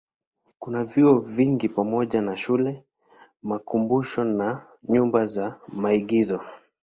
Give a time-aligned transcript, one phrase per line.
[0.59, 2.83] Kuna vyuo vingi pamoja na shule,
[3.43, 6.41] makumbusho na nyumba za maigizo.